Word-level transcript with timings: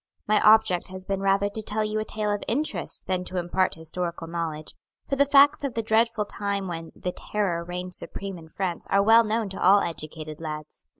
My 0.27 0.39
object 0.41 0.87
has 0.87 1.05
been 1.05 1.19
rather 1.19 1.47
to 1.47 1.61
tell 1.61 1.83
you 1.83 1.99
a 1.99 2.03
tale 2.05 2.31
of 2.31 2.41
interest 2.47 3.05
than 3.05 3.23
to 3.25 3.37
impart 3.37 3.75
historical 3.75 4.25
knowledge, 4.25 4.73
for 5.07 5.15
the 5.15 5.27
facts 5.27 5.63
of 5.63 5.75
the 5.75 5.83
dreadful 5.83 6.25
time 6.25 6.67
when 6.67 6.91
"the 6.95 7.11
terror" 7.11 7.63
reigned 7.63 7.93
supreme 7.93 8.39
in 8.39 8.49
France 8.49 8.87
are 8.89 9.03
well 9.03 9.23
known 9.23 9.47
to 9.49 9.61
all 9.61 9.81
educated 9.81 10.41
lads. 10.41 10.87